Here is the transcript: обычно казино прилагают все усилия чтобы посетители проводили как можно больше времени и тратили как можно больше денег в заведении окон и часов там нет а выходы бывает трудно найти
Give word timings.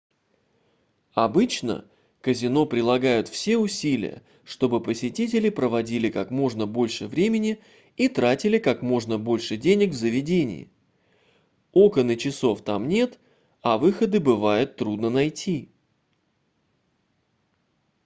обычно 1.13 1.87
казино 2.21 2.65
прилагают 2.65 3.27
все 3.27 3.55
усилия 3.59 4.23
чтобы 4.43 4.81
посетители 4.81 5.51
проводили 5.51 6.09
как 6.09 6.31
можно 6.31 6.65
больше 6.65 7.05
времени 7.05 7.59
и 7.97 8.07
тратили 8.07 8.57
как 8.57 8.81
можно 8.81 9.19
больше 9.19 9.57
денег 9.57 9.91
в 9.91 9.93
заведении 9.93 10.71
окон 11.71 12.09
и 12.09 12.17
часов 12.17 12.63
там 12.63 12.87
нет 12.87 13.19
а 13.61 13.77
выходы 13.77 14.19
бывает 14.19 14.75
трудно 14.75 15.11
найти 15.11 15.69